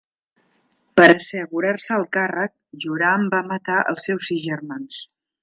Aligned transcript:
Per 0.99 1.05
assegurar-se 1.15 1.93
el 1.97 2.07
càrrec, 2.17 2.55
Joram 2.87 3.29
va 3.35 3.43
matar 3.53 3.77
els 3.93 4.09
seus 4.09 4.33
sis 4.33 4.43
germans. 4.49 5.05